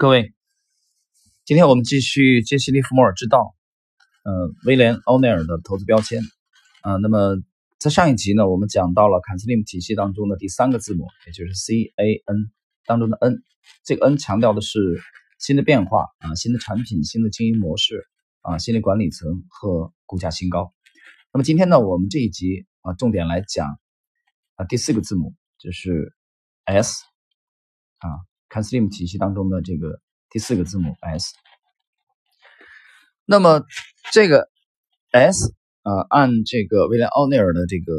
[0.00, 0.32] 各位，
[1.44, 3.56] 今天我们继续杰西·利弗莫尔之道，
[4.22, 6.22] 呃，威廉·欧内尔的投资标签，
[6.82, 7.34] 啊，那么
[7.80, 12.52] 在上一集呢，我们讲到了坎斯利姆体系当中的第三个字母，也就是 C A N
[12.86, 13.42] 当中的 N，
[13.82, 14.78] 这个 N 强调的是
[15.40, 18.06] 新的变化啊，新的产品、新的经营模式
[18.42, 20.72] 啊，新的管理层和股价新高。
[21.32, 23.80] 那么今天呢，我们这一集啊，重点来讲
[24.54, 26.14] 啊第四个字母就是
[26.66, 27.02] S
[27.98, 28.08] 啊。
[28.50, 30.00] CanSlim 体系当中的这个
[30.30, 31.34] 第四个字母 S，
[33.24, 33.64] 那么
[34.12, 34.48] 这个
[35.10, 37.92] S 啊，按这个威廉奥内尔的这个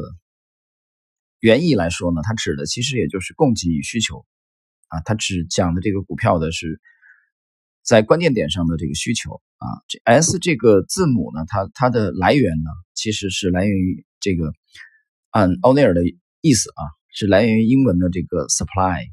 [1.40, 4.26] 原意来说呢，它指的其实也就是供给与需求
[4.88, 6.82] 啊，它只讲的这个股票的是
[7.84, 9.66] 在关键点上的这个需求啊。
[9.88, 14.52] 这 S 这个字母呢，它它的来源呢，其实是来源于这个
[15.30, 16.02] 按奥内尔的
[16.42, 16.82] 意思啊，
[17.14, 19.06] 是来源于英文的这个 supply。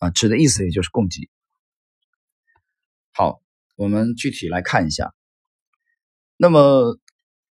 [0.00, 1.28] 啊，指的意思也就是供给。
[3.12, 3.42] 好，
[3.76, 5.14] 我们具体来看一下。
[6.36, 6.98] 那么，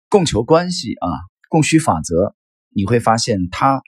[0.09, 1.09] 供求关系啊，
[1.51, 2.35] 供需法则，
[2.71, 3.83] 你会发现它，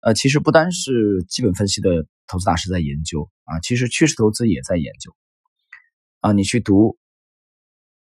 [0.00, 5.16] 呃，其实不单是基本分析的投资大师在研究啊，其实趋势投资也在研究。
[6.20, 6.96] 啊，你去读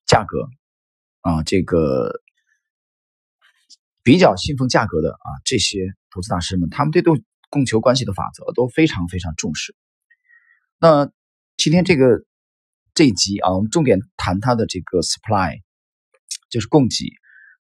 [0.05, 0.47] 价格
[1.21, 2.21] 啊，这个
[4.03, 9.75] 比较信奉价格的啊，这些投资大师们，他们对供供求关系的法则都非常非常重视。
[10.79, 11.11] 那
[11.57, 12.23] 今天这个
[12.93, 15.59] 这一集啊，我们重点谈它的这个 supply，
[16.51, 17.11] 就是供给。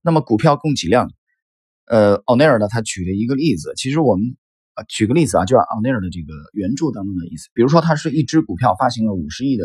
[0.02, 1.10] 那么股票供给量，
[1.86, 3.72] 呃，奥内尔呢，他举了一个例子。
[3.74, 4.36] 其实我们
[4.74, 9.64] 啊，举个例子啊，就按奥内尔的这个原著当中的意思，比如说，它是一只股票发行了五十亿的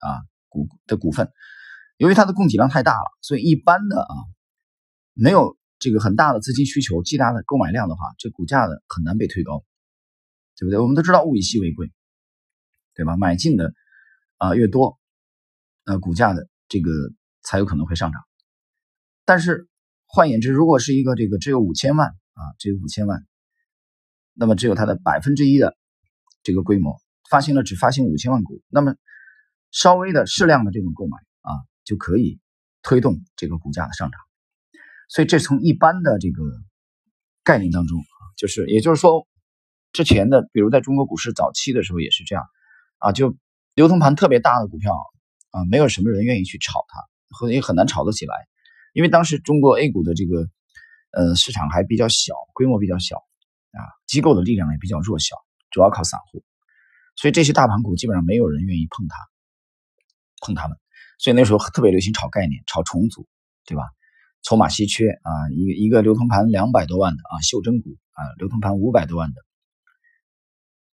[0.00, 1.30] 啊股的股份，
[1.98, 4.14] 由于它的供给量太大了，所以一般的啊，
[5.14, 9.64] 没有这个很大的资金需求、巨大的购买量的话，这股价呢很难被推高，
[10.58, 10.80] 对不对？
[10.80, 11.92] 我们都知道物以稀为贵。
[12.98, 13.16] 对吧？
[13.16, 13.72] 买进的
[14.38, 14.98] 啊越多，
[15.86, 16.90] 那股价的这个
[17.44, 18.20] 才有可能会上涨。
[19.24, 19.68] 但是
[20.04, 23.24] 换言之，如果是一个这个只有五千万啊，只有五千万，
[24.34, 25.76] 那么只有它的百分之一的
[26.42, 27.00] 这个规模，
[27.30, 28.96] 发行了只发行五千万股，那么
[29.70, 31.54] 稍微的适量的这种购买啊，
[31.84, 32.40] 就可以
[32.82, 34.20] 推动这个股价的上涨。
[35.08, 36.42] 所以这从一般的这个
[37.44, 38.02] 概念当中，
[38.36, 39.24] 就是也就是说，
[39.92, 42.44] 之前的比如在中国股市早期的时候也是这样。
[42.98, 43.36] 啊，就
[43.74, 44.92] 流通盘特别大的股票
[45.50, 47.00] 啊，没有什么人愿意去炒它，
[47.38, 48.34] 或者也很难炒得起来，
[48.92, 50.48] 因为当时中国 A 股的这个
[51.12, 55.36] 呃市场还比较小，规模比较小啊，机构的力量也比较弱小，
[55.70, 56.42] 主要靠散户，
[57.16, 59.16] 所以这些大盘股基本上没有人愿意碰它，
[60.44, 60.76] 碰它们，
[61.18, 63.28] 所以那时候特别流行炒概念，炒重组，
[63.64, 63.84] 对吧？
[64.42, 69.40] 筹码稀缺啊，一一个流通盘两百多万的啊，袖珍股啊，流通盘五百多万的，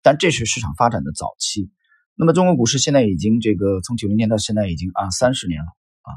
[0.02, 1.70] 但这是市场发展的早期。
[2.20, 5.68] 那么中国股市现在已经这个从九零年到现在已经啊三十年了
[6.02, 6.12] 啊，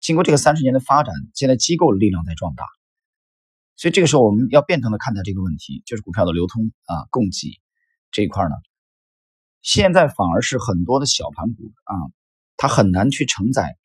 [0.00, 2.64] 经过这个三十年的发展，现在机构的力量在壮大，
[3.76, 7.60] 所以这个时候我们要变通的看待这个问题，就是股票的流通啊供给
[8.10, 8.56] 这一块呢，
[9.62, 11.94] 现在反而是很多的小盘股啊，
[12.56, 13.76] 它很难去承载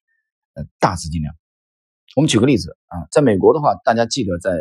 [0.56, 1.36] 呃大资金量。
[2.16, 4.58] 我们举个例子啊，在美国的话，大家记得在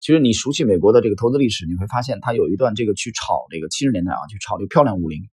[0.00, 5.30] 其实你熟悉美国的这个投资历史，你会发现它有一段这个去炒这个七十年代啊，去炒这个漂亮五零。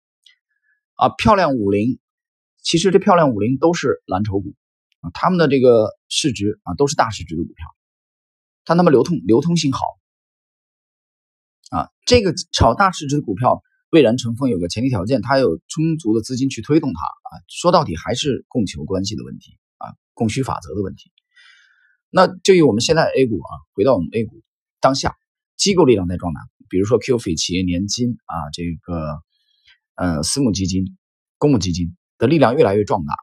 [1.00, 1.98] 啊，漂亮五零，
[2.60, 4.54] 其实这漂亮五零都是蓝筹股
[5.00, 7.66] 啊，他们的这个市值啊都是大市值的股票，
[8.66, 9.80] 但他们流通流通性好
[11.70, 11.88] 啊。
[12.04, 17.30] 这个炒大市值的股票，蔚然成风有个前提条件，它有充足的资金去推动它啊。
[17.48, 21.10] 说到底还是供求关系的问题啊，供需法则的问题。
[22.10, 24.42] 那就以我们现在 A 股啊，回到我们 A 股
[24.82, 25.16] 当下，
[25.56, 29.22] 机构力量在壮大，比如说 QF 企业年金啊，这个。
[30.00, 30.96] 呃，私募基金、
[31.36, 33.14] 公募基金的力量越来越壮大，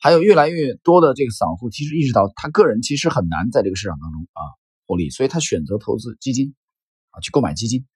[0.00, 4.42] 还有越来越多的这个散户，其实意识到他个人其实很难在这个市场当中啊
[4.88, 6.56] 获利，所以他选择投资基金
[7.10, 7.86] 啊去购买基金。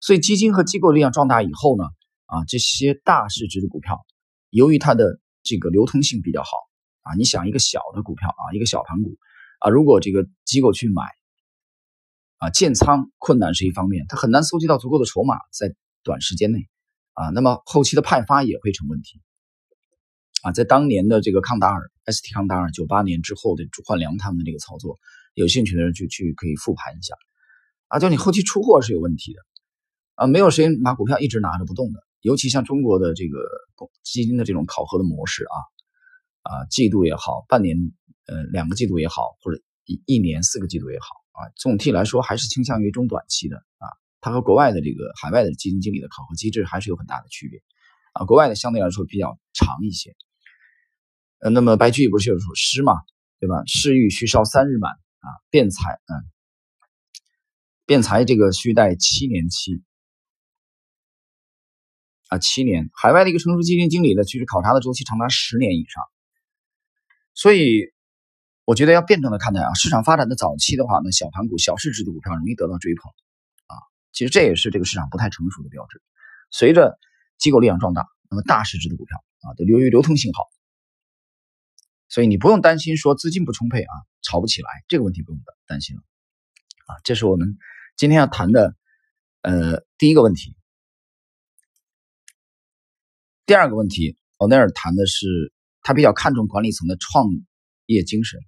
[0.00, 1.84] 所以基金和机构力量壮大以后呢，
[2.26, 4.06] 啊这些大市值的股票，
[4.50, 6.50] 由于它的这个流通性比较好
[7.02, 9.16] 啊，你想一个小的股票啊，一个小盘股
[9.58, 11.02] 啊，如果这个机构去买
[12.38, 15.74] 啊建仓困难是一方面，它很难搜集到足够的筹码在
[16.04, 16.68] 短时间内。
[17.14, 19.20] 啊，那么后期的派发也会成问题，
[20.42, 24.98] 啊，在当年的这个康达尔，ST 康达尔九八年之后的朱焕良他们的这个操作，
[25.34, 27.14] 有兴趣的人就去可以复盘一下，
[27.86, 29.40] 啊，就你后期出货是有问题的，
[30.16, 33.38] 啊，没有谁把股票一直拿着不动的，尤其像中国的这个
[34.02, 35.56] 基金的这种考核的模式啊，
[36.42, 37.76] 啊，季度也好，半年
[38.26, 43.86] 呃两个季度也好，或者一一年四个季度也好，啊，总体来说还是倾向于中短期的啊。
[44.24, 47.60] 它和国外的这个海外的基金经理的考核机制还是有很大的区别，
[48.14, 50.14] 啊，国外的相对来说比较长一些。
[51.40, 52.94] 呃，那么白居易不是有首诗嘛，
[53.38, 53.62] 对吧？
[53.66, 56.24] 仕欲须烧三日满啊，辩才嗯，
[57.84, 59.82] 辩才这个需待七年期
[62.28, 62.88] 啊，七年。
[62.94, 66.02] 海外的一个成熟基金经理呢，其实考察的周期长达十年以上。
[67.34, 67.92] 所以，
[68.64, 73.12] 我觉得要辩证的看待啊，市场发展的早期的话，呢小盘股、小市值的股票容易得到追捧。
[74.14, 76.00] 其实这也是这个市场不太成熟的标志。
[76.50, 76.98] 随着
[77.36, 80.44] 机构力量壮大，那么大市值的股票啊，都由于流通性好。
[82.08, 86.02] 所以你不用担心说资金不充沛啊，炒不起来这个问题不用担心了，
[86.86, 87.58] 啊，这是我们
[87.96, 88.76] 今天要谈的
[89.42, 90.54] 呃第一个问题。
[93.46, 95.52] 第二个问题，欧奈尔谈的是
[95.82, 97.26] 他比较看重管理层的创
[97.86, 98.38] 业精神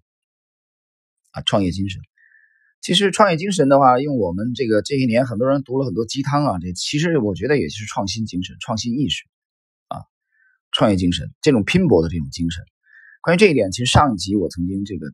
[1.32, 2.00] 啊，创业精神。
[2.86, 9.24] 其实创业精神的话，用我们这个这些年很多人读了很多鸡汤啊，这其实我觉得也是创新精神、创新意识
[9.88, 10.06] 啊，
[10.70, 12.62] 创业精神这种拼搏的这种精神。
[13.22, 15.08] 关于这一点，其实上一集我曾经这个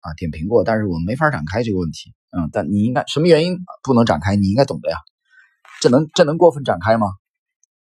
[0.00, 2.14] 啊点评过，但是我没法展开这个问题。
[2.30, 4.34] 嗯，但你应该什么原因不能展开？
[4.34, 4.96] 你应该懂的呀。
[5.82, 7.06] 这能这能过分展开吗？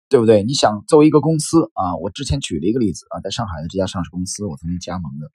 [0.09, 0.43] 对不对？
[0.43, 5.31] 你想作为一个公司啊，我之前举了一个例子啊，在上海的这家上市公司，我曾经加盟的。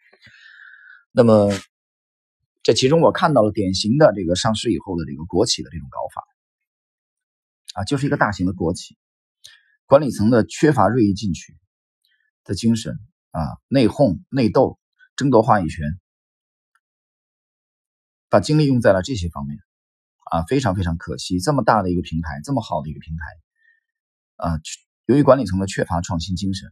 [1.11, 1.49] 那么
[2.64, 6.25] 这其中我看到了典型的这个上市以后的这个国企的这种搞法
[7.75, 8.99] 啊，就是一个大型的国企，
[9.87, 11.56] 管理层的缺乏锐意进取
[12.43, 12.99] 的精神。
[13.34, 14.78] 啊，内讧、内斗、
[15.16, 15.99] 争夺话语权，
[18.28, 19.58] 把精力用在了这些方面，
[20.31, 21.40] 啊，非常非常可惜。
[21.40, 23.25] 这么大的一个平台，这么好的一个平台，
[24.37, 24.60] 啊，
[25.06, 26.69] 由于管理层的缺乏创新精神，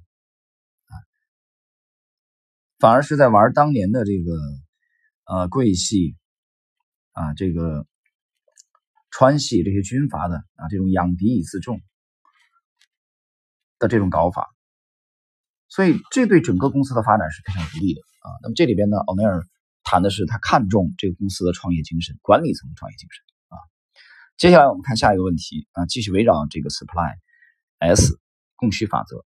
[0.86, 0.94] 啊，
[2.78, 4.30] 反而是在玩当年的这个
[5.24, 6.16] 呃桂系，
[7.12, 7.86] 啊，这个
[9.10, 11.80] 川系这些军阀的啊这种养敌以自重
[13.78, 14.48] 的这种搞法。
[15.68, 18.28] 所以这对整个公司的发展是非常不利的啊。
[18.42, 19.46] 那么这里边呢，奥尼尔
[19.84, 23.56] 谈的是他看重这个公司的创业精神，管理层的创业精神啊。
[24.36, 27.14] 接下来我们看下一个问题啊，继续围绕这个 supply
[27.78, 28.20] S
[28.56, 29.24] 供需法则。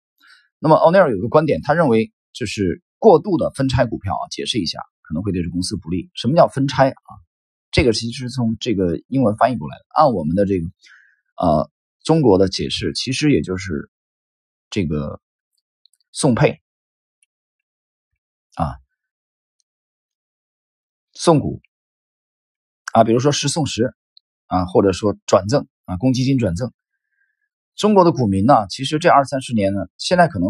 [0.59, 6.11] 那么奥尼尔有个观点，他认为就是过度的分拆股票啊，解释一下可能会对这公司不利。
[6.15, 7.11] 什么叫分拆啊？
[7.71, 10.67] 这个其实从这个英文翻译过来的，按我们的这个
[11.37, 11.71] 呃
[12.03, 13.91] 中国的解释，其实也就是
[14.69, 15.21] 这个。
[16.17, 16.61] 送配
[18.55, 18.79] 啊，
[21.13, 21.61] 送股
[22.93, 23.93] 啊，比如说十送十
[24.47, 26.73] 啊，或者说转赠啊，公积金转赠。
[27.75, 30.49] 中国的股民呢，其实这二三十年呢，现在可能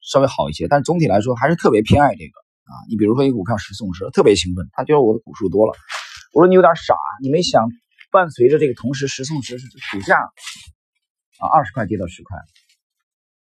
[0.00, 2.72] 稍微好一些，但总体来说还是特别偏爱这个啊。
[2.88, 5.72] 你比如说一个股票十送十，特别兴奋，他觉得我的股数多了。
[6.32, 7.68] 我说你有点傻，你没想
[8.10, 10.18] 伴随着这个同时十送十是股价
[11.38, 12.38] 啊二十块跌到十块，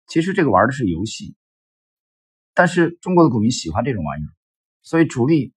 [0.07, 1.35] 其实这个玩的是游戏。
[2.53, 4.31] 但是中国的股民喜欢这种玩意儿，
[4.81, 5.53] 所以主力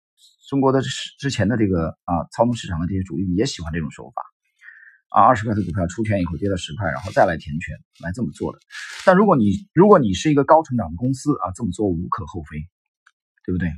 [0.49, 0.81] 中国的
[1.19, 4.23] 之前的这个啊操纵市场的这些主力也喜欢这种手法
[5.11, 8.59] 啊，二十块的股票出权以后跌到十块，然后再来填权来这么做的。
[9.07, 12.59] 但如果你如果你是一个高成长的公司啊，这么做无可厚非，
[13.49, 13.73] 对不对？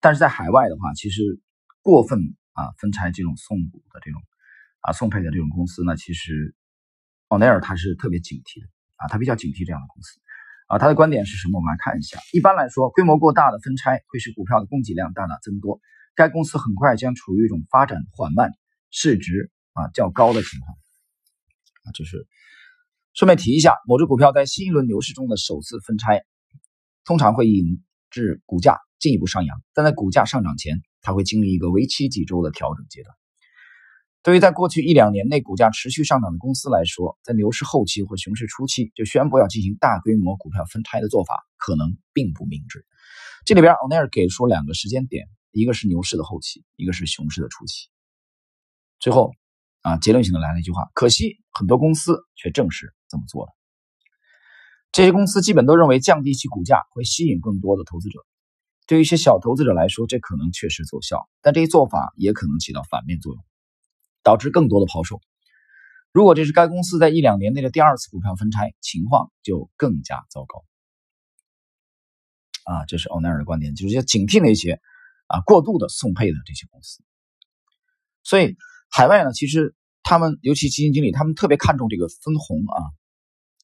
[0.00, 1.22] 但是在海外的话，其实
[1.80, 2.18] 过分
[2.54, 4.20] 啊分拆这种送股的这种
[4.80, 6.56] 啊送配的这种公司呢，其实
[7.28, 8.66] 奥内尔他是特别警惕的
[8.96, 10.18] 啊，他比较警惕这样的公司。
[10.66, 11.60] 啊，他的观点是什么？
[11.60, 12.18] 我们来看一下。
[12.32, 15.80] 一般来说，规模过大的分拆会使股票的供给量大大增多，
[16.16, 18.50] 该公司很快将处于一种发展缓慢、
[18.90, 20.76] 市值啊较高的情况。
[21.84, 22.26] 啊，这是
[23.14, 26.24] 顺便提一下，某只股票在新一轮牛市中的首次分拆，
[27.04, 33.12] 通常会引致股价进一步上扬，但在股价上涨前，它会经历一个为期几周的调整阶段。
[34.22, 42.86] 对于在过去一两年内股价持续上涨的公司来说，在牛市后期或熊市初期就宣布要进行大规模股票分拆的做法，可能并不明智。
[43.44, 47.88] 这里边奥内尔给出两个时间点，一个是牛市的后期，一个是熊市的初期。
[49.00, 49.32] 最后，
[49.80, 53.52] 啊，结论性的来了一句话：可惜很多公司却正是这么做的。
[54.92, 58.20] 这些公司基本都认为降低其股价会吸引更多的投资者。
[58.86, 63.42] 对于一些小投资者来说，这可能确实奏效，但这一做法也可能起到反面作用。
[64.24, 65.20] 导致更多的抛售。
[66.12, 70.64] 如果这是该公司在一两年内的第二次股票分拆，情况就更加糟糕。
[72.62, 74.80] 啊，这是奥奈尔的观点，就是要警惕那些
[75.26, 77.02] 啊过度的送配的这些公司。
[78.22, 78.56] 所以
[78.88, 82.78] 海外呢，其实他们尤其基金经理，他们特别看重这个分红啊。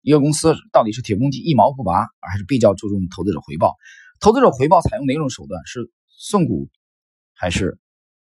[0.00, 3.76] 一个公司到底是铁公鸡一毛不拔，还是比较注重投资者回报？
[4.20, 5.60] 投资者回报采用哪种手段？
[5.66, 6.68] 是送股，
[7.34, 7.78] 还是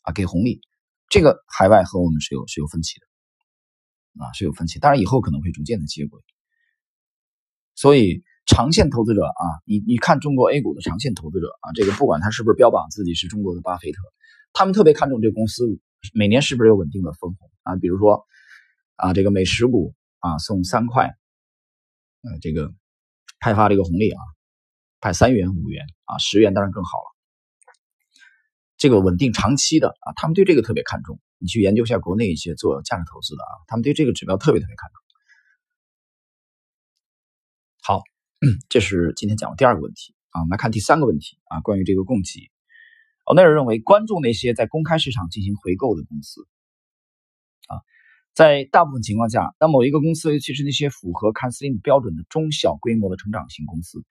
[0.03, 0.61] 啊给红利？
[1.09, 6.21] 这个海外和我们是有是有分歧的，啊是有分歧，当然以后可能会逐渐的接轨。
[7.77, 13.99] 所以长线投资者啊，你你看中国 A 股的长线投资者啊，这个不管他是不是标榜自己是中国的巴菲特，
[14.53, 15.65] 他们特别看重这个公司
[16.13, 18.25] 每年是不是有稳定的分红啊，比如说
[18.97, 21.15] 啊，这个每十股啊送三块，
[22.25, 22.73] 呃，这个
[23.39, 24.21] 派发这个红利啊，
[25.01, 27.15] 派三元五元啊，十元当然更好了。
[28.77, 31.21] 这个稳定长期的啊，他们对这个特别看重。
[31.39, 34.97] 你去研究一下国内一些做价值投资的啊，他们对这个指标特别特别看重。
[37.83, 38.03] 好，
[38.71, 40.41] 这是今天讲的第二个问题啊。
[40.41, 42.51] 我们来看第三个问题啊，关于这个供给，
[43.25, 46.49] 欧内尔认为关注那些在公开市场进行回购的公司
[47.69, 47.77] 啊，
[48.35, 54.05] 在大部分情况下，当某一个公司，尤其是那些符合 c a n s l i n 标准的中小规模的成长型公司。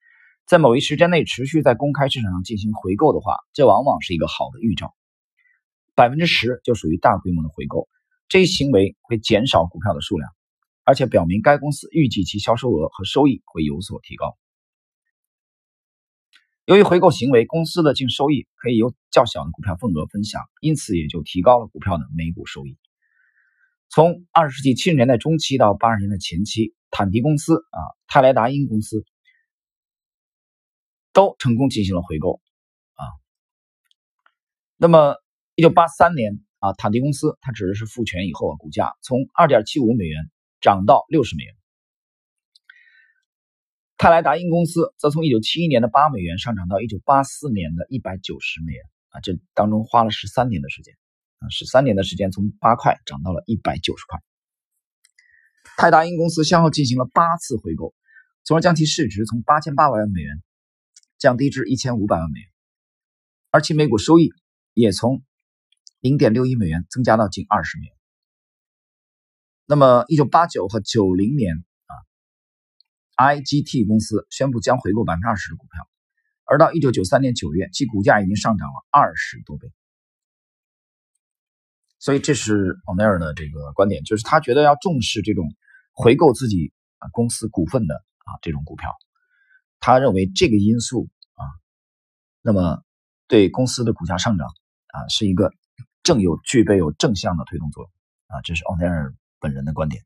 [0.46, 4.96] 在某一时间内持续在公开市场上进行回购的话，这往往是一个好的预兆。
[5.94, 7.89] 百分之十就属于大规模的回购，
[8.30, 10.32] 这一行为会减少股票的数量，
[10.86, 14.38] 而且表明该公司预计其销售额和收益会有所提高。
[16.65, 22.77] 由于回购行为，公司的净收益可以由较小的股票份额分享，因此也就提高了股票的每股收益。
[23.93, 29.05] 从二十世纪七十年代中期到八十年代前期，坦迪公司啊，泰莱达因公司。
[31.15, 32.41] 都成功进行了回购，
[32.95, 33.05] 啊，
[34.77, 35.15] 那么
[35.53, 41.53] 一九八三年啊，坦迪公司它指的是复权以后啊，股价从二点七五美元涨到六十美元。
[43.95, 50.95] 泰莱达因公司则从一九七一年的八美元上涨到一九八四年的一百九十美元啊，这当中花了十三年的时间
[51.43, 54.19] 啊，十三年的时间从八块涨到了一百九十块。
[55.77, 57.93] 泰达因公司先后进行了八次回购，
[58.43, 60.41] 从而将其市值从八千八百万美元。
[61.19, 62.50] 降低至一千五百万美元，
[63.50, 64.33] 而其每股收益
[64.73, 65.23] 也从
[66.01, 67.95] 零点六一美元增加到近二十美元。
[69.65, 71.95] 那么，一九八九和九零年啊
[73.15, 75.88] ，IGT 公司宣布将回购百分之二十的股票，
[76.43, 79.71] 而到一九九三年九月，其股价已经上涨了二十多倍。
[82.03, 85.48] 所以，这是奥内尔的这个观点，就是他觉得要重视这种
[85.93, 88.91] 回购自己啊公司股份的啊这种股票。
[89.79, 91.48] 他认为这个因素啊，
[92.41, 92.83] 那么
[93.29, 94.50] 对公司的股价上涨
[94.88, 95.53] 啊是一个
[96.03, 97.91] 正有具备有正向的推动作用
[98.38, 100.03] 啊，这是奥尼尔本人的观点。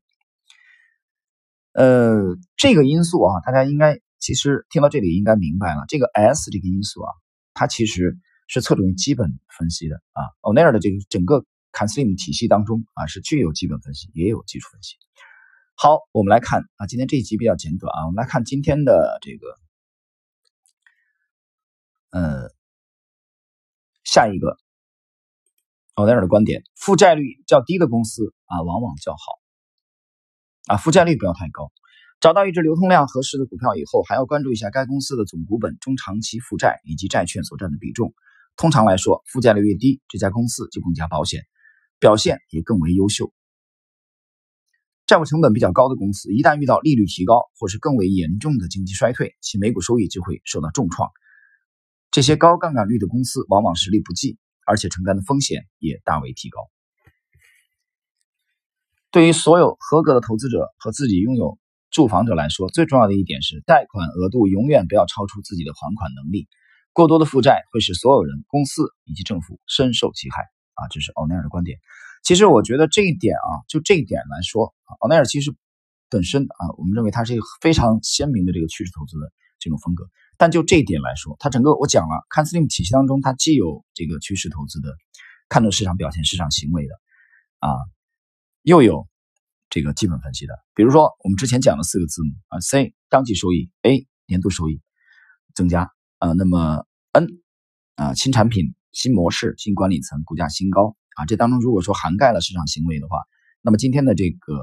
[1.72, 7.10] 呃，这个因素啊，大家应该其实听到这里应该明白了，这个 S 这个因素啊，
[7.54, 10.22] 它其实是侧重于基本分析的啊。
[10.42, 14.96] 奥尼尔的这个整个 Conslim 体系当中啊，是具有基本分析，也有技术分析。
[15.74, 19.58] 好，我们来看啊，今天这一集比较简短啊，我们来看今天的这个。
[22.10, 22.48] 呃，
[24.02, 24.56] 下一个，
[25.92, 29.18] 奥尼尔的观点：负债率较低的公司啊，往往较好。
[30.68, 31.70] 啊，负债率不要太高。
[32.18, 38.14] 找到一只流通量合适的股票以后，还要关注一下该公司的总股本、中长期负债以及债券所占的比重。
[38.56, 41.44] 通常来说，负债率越低，这家公司就更加保险，
[41.98, 43.32] 表现也更为优秀。
[45.06, 51.10] 债务成本比较高的公司，一旦遇到利率提高或是更为严重的经济衰退，其每股收益就会受到重创。
[52.10, 56.60] 这些高杠杆率的公司往往实力不济，而且承担的风险也大为提高。
[59.10, 61.58] 对于所有合格的投资者和自己拥有
[61.90, 66.48] 住房者来说，最重要的一点是，贷款额度永远不要超出自己的还款能力。
[66.92, 70.44] 过多的负债会使所有人、公司以及政府深受其害。
[70.78, 71.78] 啊，这是奥尼尔的观点。
[72.22, 75.54] 其实我觉得这一点啊，就这一点来说啊，奥尼尔其实
[76.08, 80.08] 本身啊，我们认为他是一个非常鲜明的这个趋势投资的这种风格。
[80.36, 84.96] 但就这一点来说，它整个我讲了，看 Slim 体系当中，它既有这个趋势投资的，
[85.48, 86.94] 看重市场表现、市场行为的，
[87.58, 87.70] 啊，
[88.62, 89.08] 又有
[89.68, 90.54] 这个基本分析的。
[90.76, 94.80] 比如说我们之前讲的四个字母啊，C 当季收益，A 年度收益
[95.56, 97.26] 增加，啊，那么 N
[97.96, 103.16] 啊新产品、新模式、新管理层、股价新高啊，这当中如果说涵盖了市场行为的话，
[103.62, 104.58] 那么今天的这个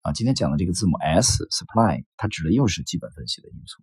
[0.00, 3.82] 啊今天讲的这个字母 S Supply，它指的又是基本分析的因素。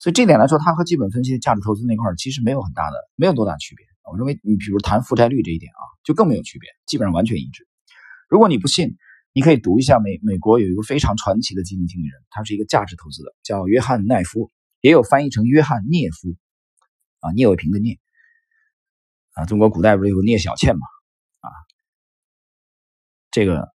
[0.00, 3.84] 所以这点来说，它和基本分析价值投资那块其实没有很大的，没有多大区别。
[4.10, 7.68] 我认为，你比如谈负债率这一点啊，就更没有区别，基本上完全一致。
[8.30, 8.96] 如果你不信，
[9.34, 16.36] 你可以读一下美美国有一个非常传奇的基金经理人，他是一个价值投资的，叫约翰奈夫，也有翻译成约翰涅夫，
[17.20, 17.98] 啊，聂卫平的聂，
[19.38, 20.84] 啊，中国古代不是有聂小倩嘛，
[21.38, 21.48] 啊，
[23.30, 23.72] 这个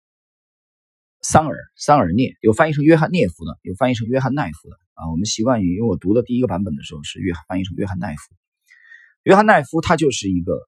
[1.20, 4.76] 桑尔桑尔聂有翻译成约翰聂夫的，有翻译成约翰奈夫的。
[4.94, 8.34] 啊，我们习惯于，因为我读的第一个版本的时候是约翻译成约翰奈夫，
[9.22, 10.58] 约翰奈夫他就是一个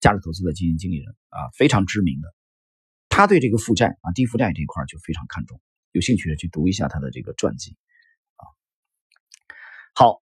[0.00, 2.34] 价值投资的基金经理人啊，非常知名的。
[3.08, 5.58] 他对这个负债啊、低负债这一块就非常看重，
[5.92, 7.74] 有兴趣的去读一下他的这个传记
[8.36, 8.44] 啊。
[9.94, 10.20] 好，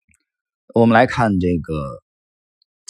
[0.76, 2.04] 我们来看这个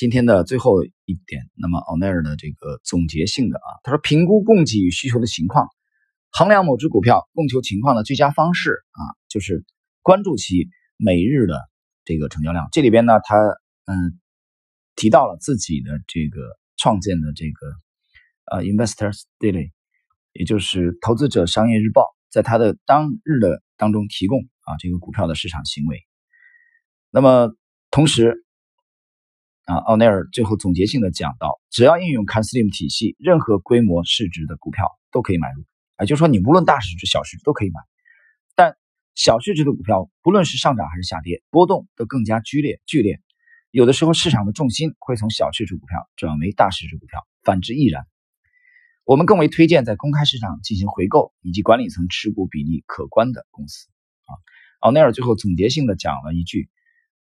[0.01, 1.43] 今天的最后一点。
[1.53, 5.67] 那么奥奈尔的这个总结性的啊，他说评估供给与需求的情况，
[6.31, 9.63] 衡量某只股票供求情况的最佳方式啊，就是
[10.01, 11.69] 关注其每日的
[12.03, 12.67] 这个成交量。
[12.71, 13.37] 这里边呢，他
[13.85, 14.19] 嗯
[14.95, 19.69] 提到了自己的这个创建的这个呃 Investors Daily，
[20.33, 25.99] 也就是投资者商业日报，在他的当日的当中提供啊这个股票的市场行为。
[27.11, 27.51] 那么
[27.91, 28.43] 同时，
[29.71, 35.63] 啊，奥内尔最后总结性的讲到，只要应用 CanSlim 体系，任何规模市值的股票都可以买入。
[35.97, 37.79] 也就是说，你无论大市值、小市值都可以买，
[38.53, 38.75] 但
[39.15, 42.81] 小市值的股票，不论是上涨还是下跌，波动都更加剧烈。
[42.85, 43.21] 剧烈，
[43.71, 48.05] 有的时候市场的重心会从小市值股票转为大市值股票，反之亦然。
[49.05, 53.87] 我们更为推荐在公开市场进行回购以及管理层持股比例可观的公司。
[54.25, 54.35] 啊，
[54.81, 56.69] 奥内尔最后总结性的讲了一句。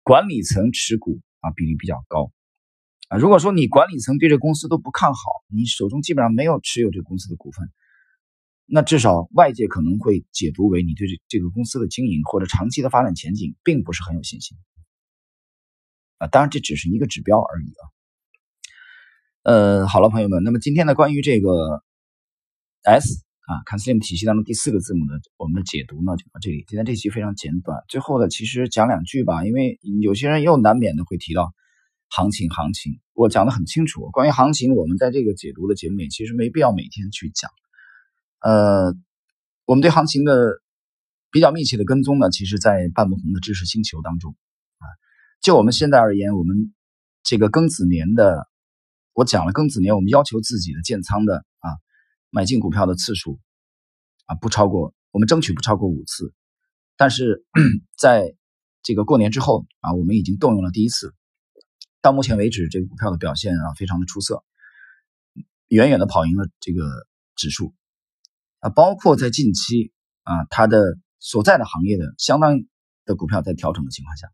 [0.02, 2.32] 管理层持股啊比例比较高
[3.10, 7.68] 啊，如果说你管理层对这公司都不看好，你手中基本上没有持有这公司的股份，
[8.66, 14.56] 那至少外界可能会解读为你对这这个公司的经营或者长期的发展前景并不是很有信心
[16.18, 16.28] 啊。
[16.28, 17.82] 当然这只是一个指标而已啊。
[19.42, 21.82] 呃，好了，朋友们，那么今天呢关于这个
[22.84, 23.24] S。
[23.50, 26.64] 啊，CanSlim 体系当中第四个字母的我们的解读呢，就到这里。
[26.68, 31.52] 今天这期非常简短，最后呢，其实讲两句吧，因为有些人又难免的会提到
[32.10, 34.10] 行情，行情，我讲的很清楚。
[34.10, 37.50] 关于行情，我们在这个解读的节目里，其实没必要每天去讲。
[38.40, 38.94] 呃，
[39.64, 40.60] 我们对行情的
[41.30, 44.34] 比较密切的跟踪呢，其实在半不红的知识星球当中
[44.78, 44.84] 啊。
[45.40, 46.74] 就我们现在而言，我们
[47.22, 48.48] 这个庚子年的，
[49.12, 51.70] 我讲了庚子年，我们要求自己的建仓的啊。
[52.30, 53.40] 买进股票的次数
[54.26, 56.32] 啊，不超过我们争取不超过五次，
[56.96, 57.44] 但是
[57.98, 58.34] 在
[58.82, 61.14] 这个过年之后啊，我们已经动用了第一次。
[62.02, 64.44] 到目前为止，这个股票的表现啊，非常的出色，
[65.68, 67.74] 远远的跑赢了这个指数
[68.60, 68.70] 啊。
[68.70, 72.60] 包括在近期啊，它的所在的行业的相当
[73.04, 74.30] 的股票在调整的情况下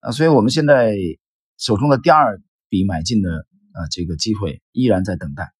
[0.00, 0.94] 啊，所以我们现在
[1.58, 5.52] 手中的第二笔买进的啊这个机会依然在等待。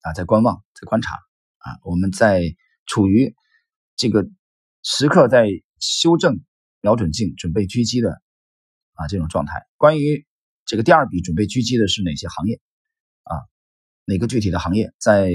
[0.00, 1.16] 啊，在观望，在观察，
[1.58, 2.54] 啊，我们在
[2.86, 3.34] 处于
[3.96, 4.24] 这个
[4.84, 5.48] 时刻在
[5.80, 6.40] 修正
[6.80, 8.22] 瞄准镜，准备狙击的
[8.92, 9.66] 啊这种状态。
[9.76, 10.24] 关于
[10.68, 12.60] 这个第二笔准备狙击的是哪些行业
[13.24, 13.34] 啊？
[14.04, 15.32] 哪个具体的行业在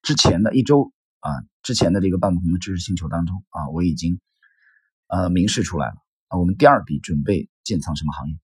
[0.00, 1.28] 之前的一周啊
[1.62, 4.20] 之前的这个半不红的知识星球当中啊，我已经
[5.08, 5.94] 呃明示出来了
[6.28, 6.38] 啊。
[6.38, 8.36] 我们第二笔准备建仓什么行业？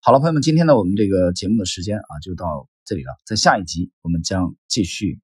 [0.00, 2.68] 好了，朋友们，今天呢，我们这个节目的时间啊就到。
[2.84, 5.20] 这里了，在下一集我们将继续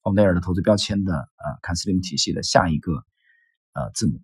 [0.00, 3.04] 欧内尔的投资标签的呃，看斯林体系的下一个
[3.74, 4.22] 呃字母。